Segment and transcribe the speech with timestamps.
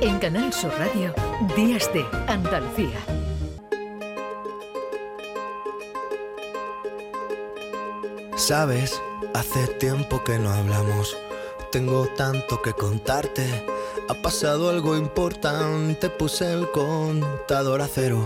[0.00, 1.12] En Canal Sur Radio,
[1.56, 3.00] Días de Andalucía.
[8.36, 9.02] Sabes,
[9.34, 11.16] hace tiempo que no hablamos.
[11.72, 13.66] Tengo tanto que contarte.
[14.08, 18.24] Ha pasado algo importante, puse el contador a cero.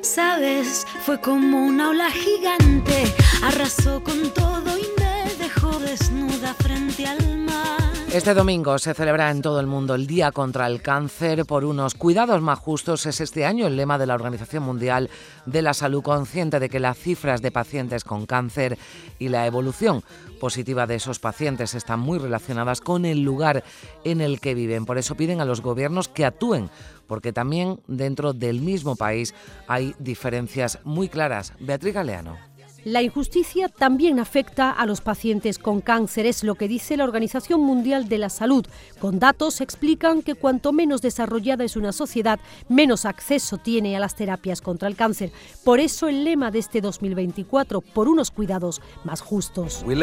[0.00, 7.38] Sabes, fue como una ola gigante, arrasó con todo y me dejó desnuda frente al
[7.38, 7.83] mar.
[8.14, 11.94] Este domingo se celebra en todo el mundo el Día contra el Cáncer por unos
[11.94, 13.06] cuidados más justos.
[13.06, 15.10] Es este año el lema de la Organización Mundial
[15.46, 18.78] de la Salud, consciente de que las cifras de pacientes con cáncer
[19.18, 20.04] y la evolución
[20.38, 23.64] positiva de esos pacientes están muy relacionadas con el lugar
[24.04, 24.86] en el que viven.
[24.86, 26.70] Por eso piden a los gobiernos que actúen
[27.08, 29.34] porque también dentro del mismo país
[29.66, 31.52] hay diferencias muy claras.
[31.58, 32.53] Beatriz Galeano.
[32.84, 37.62] La injusticia también afecta a los pacientes con cáncer, es lo que dice la Organización
[37.62, 38.66] Mundial de la Salud.
[38.98, 44.16] Con datos explican que cuanto menos desarrollada es una sociedad, menos acceso tiene a las
[44.16, 45.32] terapias contra el cáncer.
[45.64, 49.82] Por eso el lema de este 2024, por unos cuidados más justos.
[49.86, 49.94] We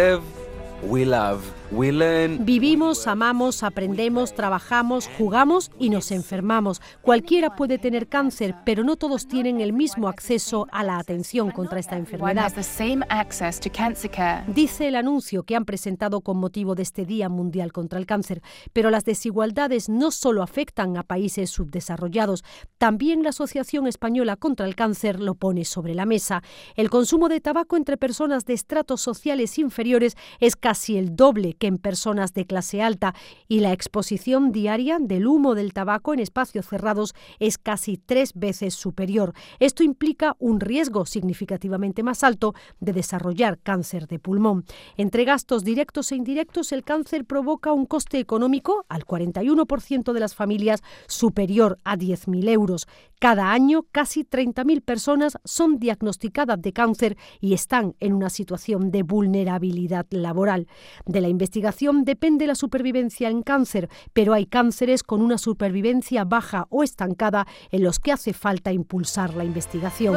[1.05, 2.43] love, we learn.
[2.43, 6.81] Vivimos, amamos, aprendemos, trabajamos, jugamos y nos enfermamos.
[7.01, 11.79] Cualquiera puede tener cáncer, pero no todos tienen el mismo acceso a la atención contra
[11.79, 12.51] esta enfermedad.
[14.47, 18.41] Dice el anuncio que han presentado con motivo de este Día Mundial contra el Cáncer.
[18.73, 22.43] Pero las desigualdades no solo afectan a países subdesarrollados,
[22.79, 26.41] también la Asociación Española contra el Cáncer lo pone sobre la mesa.
[26.75, 31.67] El consumo de tabaco entre personas de estratos sociales inferiores es casi el doble que
[31.67, 33.13] en personas de clase alta
[33.47, 38.73] y la exposición diaria del humo del tabaco en espacios cerrados es casi tres veces
[38.73, 39.33] superior.
[39.59, 44.65] Esto implica un riesgo significativamente más alto de desarrollar cáncer de pulmón.
[44.97, 50.35] Entre gastos directos e indirectos, el cáncer provoca un coste económico al 41% de las
[50.35, 52.87] familias superior a 10.000 euros.
[53.21, 59.03] Cada año, casi 30.000 personas son diagnosticadas de cáncer y están en una situación de
[59.03, 60.65] vulnerabilidad laboral.
[61.05, 66.65] De la investigación depende la supervivencia en cáncer, pero hay cánceres con una supervivencia baja
[66.71, 70.15] o estancada en los que hace falta impulsar la investigación.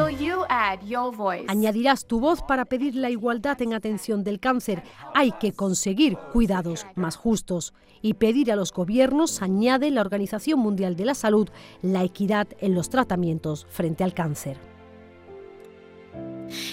[1.47, 4.81] Añadirás tu voz para pedir la igualdad en atención del cáncer.
[5.13, 10.95] Hay que conseguir cuidados más justos y pedir a los gobiernos, añade la Organización Mundial
[10.95, 11.49] de la Salud,
[11.81, 14.57] la equidad en los tratamientos frente al cáncer.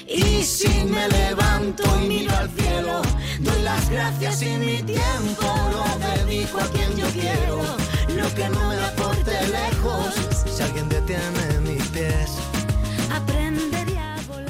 [0.06, 3.03] Y si me levanto y miro al cielo,
[3.41, 7.56] doy las gracias y mi tiempo lo dedico a quien yo quiero.
[8.16, 10.15] Lo que no me aporte lejos,
[10.47, 12.39] si alguien detiene mis pies.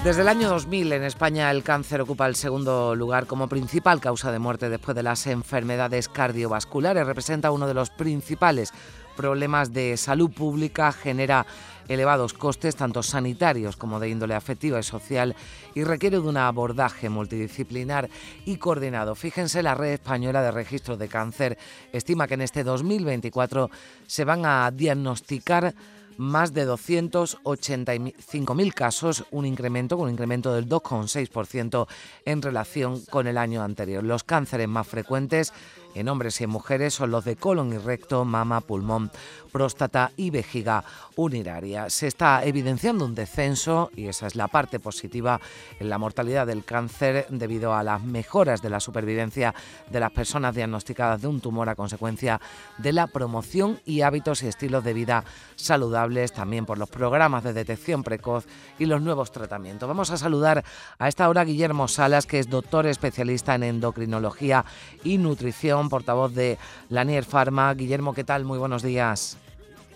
[0.04, 4.32] Desde el año 2000 en España el cáncer ocupa el segundo lugar como principal causa
[4.32, 7.06] de muerte después de las enfermedades cardiovasculares.
[7.06, 8.72] Representa uno de los principales
[9.16, 11.46] problemas de salud pública, genera
[11.88, 15.34] elevados costes tanto sanitarios como de índole afectiva y social
[15.74, 18.08] y requiere de un abordaje multidisciplinar
[18.44, 19.14] y coordinado.
[19.14, 21.58] Fíjense, la Red Española de Registros de Cáncer
[21.92, 23.70] estima que en este 2024
[24.06, 25.74] se van a diagnosticar
[26.18, 31.86] más de 285.000 casos, un incremento, un incremento del 2,6%
[32.24, 34.04] en relación con el año anterior.
[34.04, 35.54] Los cánceres más frecuentes
[35.94, 39.10] en hombres y en mujeres son los de colon y recto, mama, pulmón,
[39.50, 40.84] próstata y vejiga
[41.16, 41.90] urinaria.
[41.90, 45.40] Se está evidenciando un descenso, y esa es la parte positiva,
[45.78, 49.54] en la mortalidad del cáncer debido a las mejoras de la supervivencia
[49.90, 52.40] de las personas diagnosticadas de un tumor a consecuencia
[52.78, 55.24] de la promoción y hábitos y estilos de vida
[55.56, 58.46] saludables, también por los programas de detección precoz
[58.78, 59.88] y los nuevos tratamientos.
[59.88, 60.64] Vamos a saludar
[60.98, 64.64] a esta hora a Guillermo Salas, que es doctor especialista en endocrinología
[65.04, 67.72] y nutrición, portavoz de Lanier Pharma.
[67.74, 68.44] Guillermo, ¿qué tal?
[68.44, 69.38] Muy buenos días.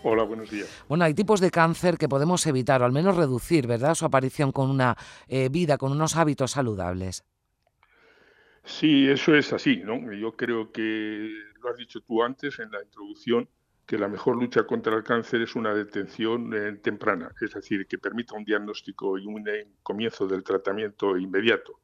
[0.02, 0.84] Hola, buenos días.
[0.88, 3.94] Bueno, hay tipos de cáncer que podemos evitar o al menos reducir, ¿verdad?
[3.94, 4.96] Su aparición con una
[5.26, 7.24] eh, vida, con unos hábitos saludables.
[8.64, 10.12] Sí, eso es así, ¿no?
[10.12, 11.30] Yo creo que
[11.62, 13.48] lo has dicho tú antes en la introducción,
[13.86, 17.98] que la mejor lucha contra el cáncer es una detención eh, temprana, es decir, que
[17.98, 21.80] permita un diagnóstico y un eh, comienzo del tratamiento inmediato.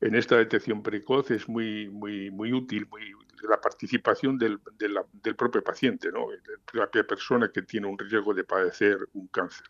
[0.00, 5.62] En esta detección precoz es muy, muy, muy útil, muy la participación del, del propio
[5.62, 6.28] paciente, ¿no?
[6.30, 6.38] de
[6.72, 9.66] la propia persona que tiene un riesgo de padecer un cáncer,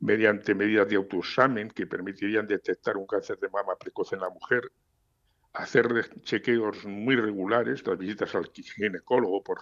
[0.00, 4.70] mediante medidas de autoexamen que permitirían detectar un cáncer de mama precoz en la mujer,
[5.52, 9.58] hacer chequeos muy regulares, las visitas al ginecólogo, por,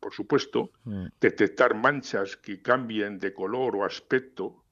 [0.00, 1.06] por supuesto, mm.
[1.20, 4.64] detectar manchas que cambien de color o aspecto,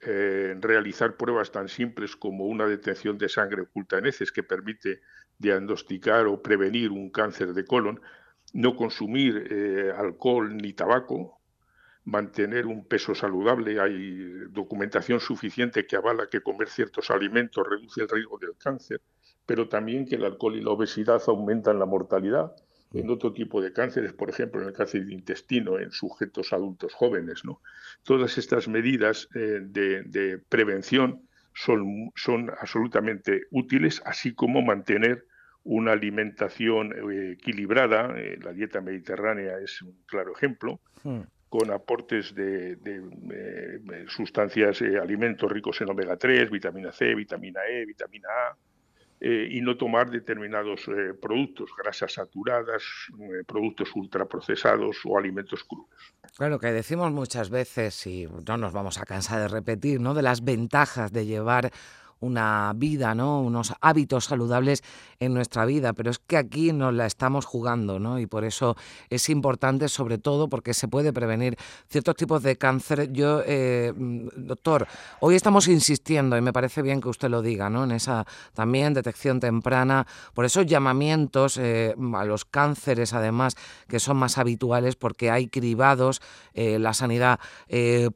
[0.00, 5.00] eh, realizar pruebas tan simples como una detección de sangre oculta en heces que permite
[5.40, 8.00] diagnosticar o prevenir un cáncer de colon
[8.52, 11.40] no consumir eh, alcohol ni tabaco,
[12.04, 13.80] mantener un peso saludable.
[13.80, 19.00] Hay documentación suficiente que avala que comer ciertos alimentos reduce el riesgo del cáncer,
[19.46, 22.54] pero también que el alcohol y la obesidad aumentan la mortalidad
[22.92, 26.92] en otro tipo de cánceres, por ejemplo, en el cáncer de intestino en sujetos adultos
[26.92, 27.44] jóvenes.
[27.44, 27.62] ¿no?
[28.02, 31.22] Todas estas medidas eh, de, prevención
[31.54, 35.26] son, son absolutamente útiles, así como mantener
[35.64, 38.14] una alimentación eh, equilibrada.
[38.16, 40.80] Eh, la dieta mediterránea es un claro ejemplo.
[41.02, 41.22] Hmm.
[41.48, 42.76] con aportes de,
[44.06, 48.56] sustancias, alimentos ricos en omega 3, vitamina C, vitamina E, vitamina A,
[49.22, 52.82] eh, y no tomar determinados eh, productos, grasas saturadas,
[53.18, 56.14] eh, productos ultraprocesados o alimentos crudos.
[56.38, 60.14] Claro, que decimos muchas veces, y no nos vamos a cansar de repetir, ¿no?
[60.14, 61.70] de las ventajas de llevar
[62.20, 63.40] una vida, ¿no?
[63.40, 64.82] unos hábitos saludables
[65.18, 68.18] en nuestra vida, pero es que aquí nos la estamos jugando, ¿no?
[68.18, 68.76] Y por eso
[69.10, 71.58] es importante, sobre todo, porque se puede prevenir
[71.88, 73.12] ciertos tipos de cáncer.
[73.12, 74.86] Yo, eh, mm, doctor,
[75.20, 77.84] hoy estamos insistiendo, y me parece bien que usted lo diga, ¿no?
[77.84, 83.56] En esa también detección temprana, por esos llamamientos eh, a los cánceres, además,
[83.88, 86.22] que son más habituales, porque hay cribados,
[86.54, 87.40] eh, la sanidad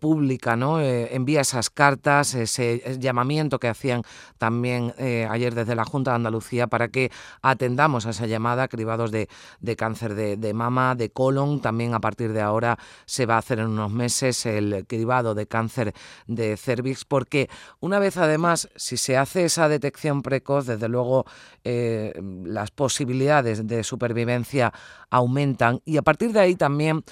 [0.00, 0.80] pública, ¿no?
[0.80, 3.93] envía esas cartas, ese llamamiento que hacía
[4.38, 7.10] también eh, ayer desde la Junta de Andalucía para que
[7.42, 9.28] atendamos a esa llamada, cribados de,
[9.76, 11.60] cáncer de, mama, de colon.
[11.60, 15.46] También a partir de ahora se va a hacer en unos meses el cribado de
[15.46, 15.94] cáncer
[16.26, 17.48] de cervix, porque
[17.80, 21.24] una vez además, si se hace esa detección precoz, desde luego
[21.64, 22.12] eh,
[22.44, 24.72] las posibilidades de supervivencia
[25.10, 27.04] aumentan y a partir de ahí también,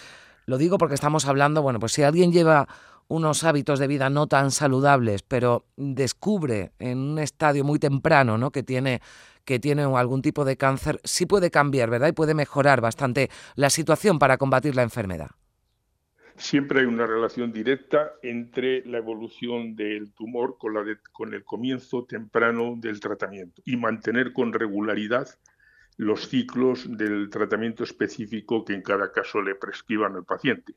[0.47, 2.69] lo digo porque estamos hablando, bueno, pues si alguien lleva
[3.13, 8.51] unos hábitos de vida no tan saludables, pero descubre en un estadio muy temprano ¿no?
[8.51, 9.01] que tiene
[9.45, 12.09] que tiene algún tipo de cáncer, sí puede cambiar, ¿verdad?
[12.09, 15.33] Y puede mejorar bastante la situación para combatir la enfermedad.
[16.37, 22.05] Siempre hay una relación directa entre la evolución del tumor con, la con el comienzo
[22.05, 25.29] temprano del tratamiento y mantener con regularidad
[25.97, 30.73] los ciclos del tratamiento específico que en cada caso le prescriban al paciente.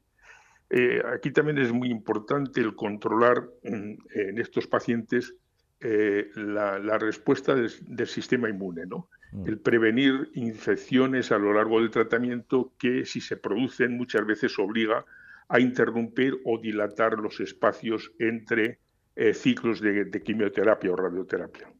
[0.69, 3.99] Eh, aquí también es muy importante el controlar en,
[4.37, 5.35] estos pacientes
[5.79, 9.09] eh, la, respuesta del, sistema inmune, ¿no?
[9.31, 9.47] Mm.
[9.47, 15.05] El prevenir infecciones a lo largo del tratamiento que si se producen muchas veces obliga
[15.47, 18.79] a interrumpir o dilatar los espacios entre
[19.15, 21.74] eh, ciclos de quimioterapia o radioterapia.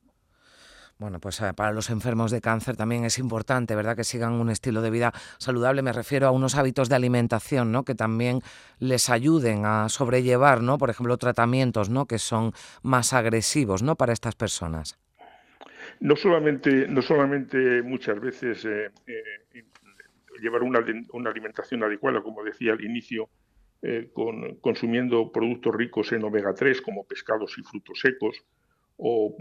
[0.98, 4.50] Bueno, pues eh, para los enfermos de cáncer también es importante, ¿verdad?, que sigan un
[4.50, 5.82] estilo de vida saludable.
[5.82, 8.40] Me refiero a unos hábitos de alimentación, ¿no?, que también
[8.80, 14.14] les ayuden a sobrellevar, ¿no?, por ejemplo, tratamientos, ¿no?, que son más agresivos, ¿no?, para
[14.14, 14.98] estas personas.
[16.00, 19.66] No solamente, no solamente muchas veces eh, eh,
[20.42, 20.80] llevar una,
[21.30, 23.30] alimentación adecuada, como decía al inicio,
[24.14, 28.44] con, consumiendo productos ricos en omega 3 como pescados y frutos secos,
[28.98, 29.36] o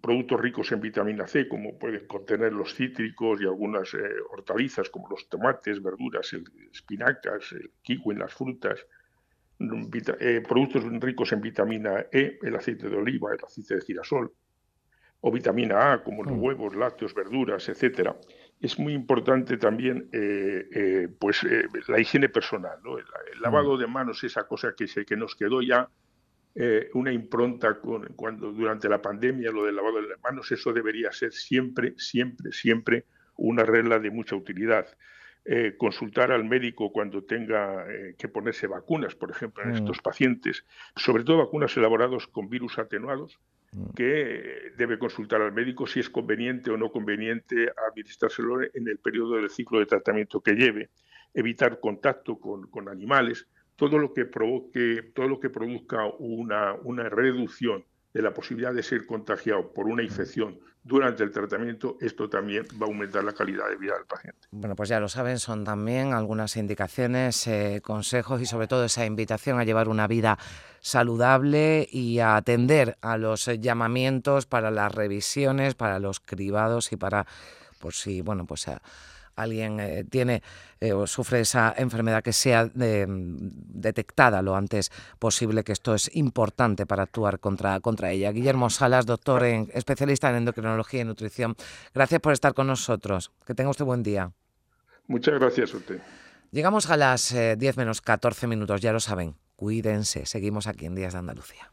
[0.00, 3.98] productos ricos en vitamina C, como pueden contener los cítricos y algunas eh,
[4.30, 6.34] hortalizas, como los tomates, verduras,
[6.72, 8.86] espinacas, el kiwi, las frutas,
[9.58, 9.86] mm,
[10.20, 14.32] eh, productos ricos en vitamina E, el aceite de oliva, el aceite de girasol,
[15.20, 16.42] o vitamina A, como los mm.
[16.42, 18.16] huevos, lácteos, verduras, etcétera.
[18.60, 21.46] Es muy importante también eh, pues,
[21.88, 22.78] la higiene personal.
[23.32, 23.80] El, lavado mm.
[23.80, 25.90] de manos, esa cosa que, se, que nos quedó ya
[26.56, 30.72] eh, una impronta con, cuando durante la pandemia lo del lavado de las manos, eso
[30.72, 33.04] debería ser siempre, siempre, siempre
[33.36, 34.86] una regla de mucha utilidad.
[35.46, 39.74] Eh, consultar al médico cuando tenga eh, que ponerse vacunas, por ejemplo, en mm.
[39.74, 40.64] estos pacientes,
[40.96, 43.38] sobre todo vacunas elaboradas con virus atenuados,
[43.72, 43.90] mm.
[43.94, 49.36] que debe consultar al médico si es conveniente o no conveniente administrárselo en el periodo
[49.36, 50.88] del ciclo de tratamiento que lleve,
[51.34, 57.08] evitar contacto con, con animales, todo lo que provoque, todo lo que produzca una, una
[57.08, 62.64] reducción de la posibilidad de ser contagiado por una infección durante el tratamiento, esto también
[62.80, 64.46] va a aumentar la calidad de vida del paciente.
[64.50, 69.06] Bueno, pues ya lo saben, son también algunas indicaciones, eh, consejos y sobre todo esa
[69.06, 70.38] invitación a llevar una vida
[70.80, 77.26] saludable y a atender a los llamamientos para las revisiones, para los cribados y para,
[77.80, 78.66] por si, bueno, pues
[79.36, 80.42] alguien eh, tiene
[80.80, 86.86] eh, o sufre esa enfermedad que sea detectada lo antes posible, que esto es importante
[86.86, 88.32] para actuar contra, contra ella.
[88.32, 91.56] Guillermo Salas, doctor, en, especialista en endocrinología y nutrición,
[91.94, 93.30] gracias por estar con nosotros.
[93.46, 94.32] Que tenga usted buen día.
[95.06, 96.00] Muchas gracias a usted.
[96.50, 99.34] Llegamos a las 10 eh, menos 14 minutos, ya lo saben.
[99.56, 101.72] Cuídense, seguimos aquí en Días de Andalucía.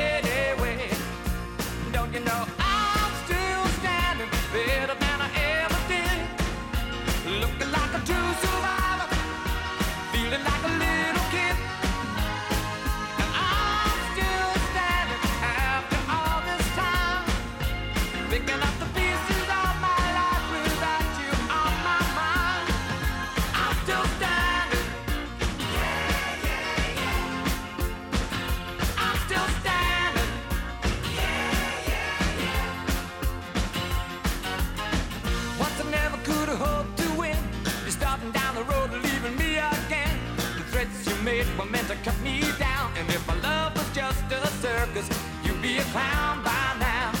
[38.31, 40.17] down the road leaving me again.
[40.57, 42.91] The threats you made were meant to cut me down.
[42.97, 45.07] And if my love was just a circus,
[45.43, 47.11] you'd be a clown by now.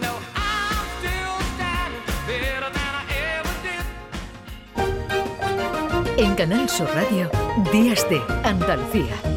[0.00, 3.04] No, I'm still standing better than I
[3.36, 3.84] ever did.
[6.24, 7.30] En Canal Sur Radio,
[7.72, 9.35] Días de Andalucía.